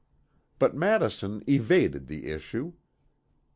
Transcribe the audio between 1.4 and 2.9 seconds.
evaded the issue.